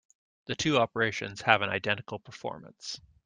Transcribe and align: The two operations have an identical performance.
The 0.45 0.55
two 0.55 0.79
operations 0.79 1.43
have 1.43 1.61
an 1.61 1.69
identical 1.69 2.17
performance. 2.17 2.99